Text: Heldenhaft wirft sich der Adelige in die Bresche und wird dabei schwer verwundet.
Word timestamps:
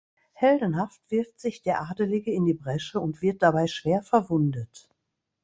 Heldenhaft 0.33 0.99
wirft 1.09 1.39
sich 1.39 1.61
der 1.61 1.79
Adelige 1.83 2.31
in 2.33 2.45
die 2.45 2.55
Bresche 2.55 2.99
und 2.99 3.21
wird 3.21 3.43
dabei 3.43 3.67
schwer 3.67 4.01
verwundet. 4.01 4.89